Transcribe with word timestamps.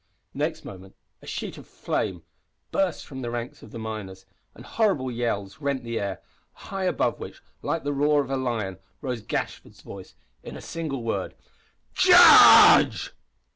Next 0.33 0.65
moment 0.65 0.95
a 1.21 1.27
sheet 1.27 1.59
of 1.59 1.67
flame 1.67 2.23
burst 2.71 3.05
from 3.05 3.21
the 3.21 3.29
ranks 3.29 3.61
of 3.61 3.69
the 3.69 3.77
miners, 3.77 4.25
and 4.55 4.65
horrible 4.65 5.11
yells 5.11 5.61
rent 5.61 5.83
the 5.83 5.99
air, 5.99 6.21
high 6.53 6.85
above 6.85 7.19
which, 7.19 7.39
like 7.61 7.83
the 7.83 7.93
roar 7.93 8.23
of 8.23 8.31
a 8.31 8.35
lion, 8.35 8.79
rose 9.01 9.21
Gashford's 9.21 9.81
voice 9.81 10.15
in 10.41 10.55
the 10.55 10.61
single 10.61 11.03
word: 11.03 11.35
"Charge!" 11.93 13.13